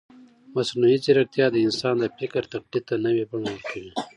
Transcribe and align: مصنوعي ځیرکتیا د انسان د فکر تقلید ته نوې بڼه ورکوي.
مصنوعي 0.55 0.97
ځیرکتیا 1.03 1.45
د 1.51 1.55
انسان 1.65 1.95
د 1.99 2.05
فکر 2.17 2.43
تقلید 2.53 2.83
ته 2.89 2.95
نوې 3.05 3.23
بڼه 3.31 3.49
ورکوي. 3.53 3.91